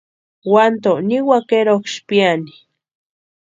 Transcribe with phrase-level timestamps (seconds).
[0.51, 2.53] Uantoo niwaka eroksï piaani.